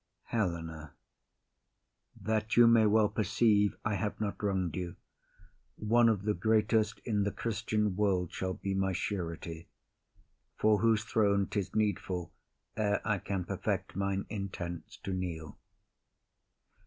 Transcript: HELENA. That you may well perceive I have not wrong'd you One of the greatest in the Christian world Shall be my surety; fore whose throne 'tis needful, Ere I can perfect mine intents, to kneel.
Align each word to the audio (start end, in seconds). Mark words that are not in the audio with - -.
HELENA. 0.29 0.95
That 2.19 2.57
you 2.57 2.65
may 2.65 2.87
well 2.87 3.07
perceive 3.07 3.75
I 3.85 3.93
have 3.97 4.19
not 4.19 4.41
wrong'd 4.41 4.75
you 4.75 4.95
One 5.75 6.09
of 6.09 6.23
the 6.23 6.33
greatest 6.33 6.97
in 7.05 7.21
the 7.21 7.29
Christian 7.31 7.95
world 7.95 8.31
Shall 8.31 8.55
be 8.55 8.73
my 8.73 8.93
surety; 8.93 9.67
fore 10.57 10.79
whose 10.79 11.03
throne 11.03 11.45
'tis 11.45 11.75
needful, 11.75 12.33
Ere 12.75 12.99
I 13.05 13.19
can 13.19 13.43
perfect 13.43 13.95
mine 13.95 14.25
intents, 14.27 14.97
to 15.03 15.13
kneel. 15.13 15.59